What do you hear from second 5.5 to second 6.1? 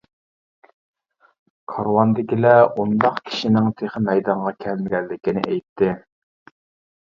ئېيتتى.